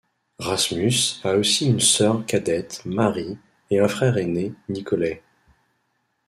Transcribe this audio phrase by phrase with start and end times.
[0.39, 3.37] Rasmus a aussi une sœur cadette, Marie,
[3.69, 5.21] et un frère aîné, Nicolai.